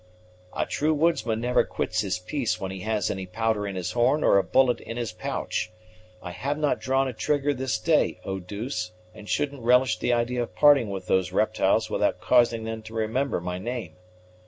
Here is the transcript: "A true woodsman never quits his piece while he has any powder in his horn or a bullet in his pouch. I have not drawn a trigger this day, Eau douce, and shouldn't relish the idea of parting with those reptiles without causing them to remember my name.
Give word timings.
"A 0.57 0.65
true 0.65 0.95
woodsman 0.95 1.39
never 1.41 1.63
quits 1.63 2.01
his 2.01 2.17
piece 2.17 2.59
while 2.59 2.71
he 2.71 2.79
has 2.79 3.11
any 3.11 3.27
powder 3.27 3.67
in 3.67 3.75
his 3.75 3.91
horn 3.91 4.23
or 4.23 4.39
a 4.39 4.43
bullet 4.43 4.79
in 4.81 4.97
his 4.97 5.11
pouch. 5.11 5.71
I 6.23 6.31
have 6.31 6.57
not 6.57 6.79
drawn 6.79 7.07
a 7.07 7.13
trigger 7.13 7.53
this 7.53 7.77
day, 7.77 8.19
Eau 8.25 8.39
douce, 8.39 8.93
and 9.13 9.29
shouldn't 9.29 9.61
relish 9.61 9.99
the 9.99 10.11
idea 10.11 10.41
of 10.41 10.55
parting 10.55 10.89
with 10.89 11.05
those 11.05 11.31
reptiles 11.31 11.91
without 11.91 12.19
causing 12.19 12.63
them 12.63 12.81
to 12.81 12.95
remember 12.95 13.39
my 13.39 13.59
name. 13.59 13.95